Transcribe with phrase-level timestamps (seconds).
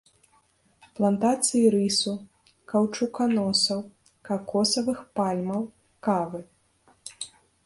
[0.99, 2.13] Плантацыі рысу,
[2.73, 3.79] каўчуканосаў,
[4.31, 5.61] какосавых пальмаў,
[6.11, 6.41] кавы.